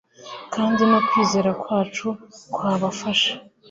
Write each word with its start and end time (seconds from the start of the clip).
kandi 0.53 0.81
no 0.91 0.99
kwizera 1.07 1.51
kwacu 1.61 2.07
kwabafasha 2.53 3.33